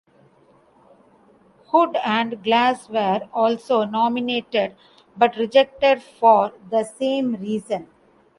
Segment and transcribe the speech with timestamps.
[1.67, 4.75] Hood and Glass were also nominated,
[5.15, 7.87] but rejected for the same reason.